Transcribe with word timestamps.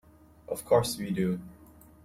Of 0.47 0.65
course 0.65 0.97
we 0.97 1.11
do. 1.11 1.39